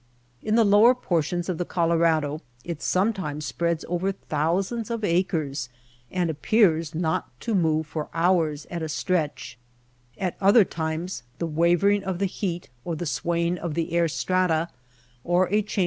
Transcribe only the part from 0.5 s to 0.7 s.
the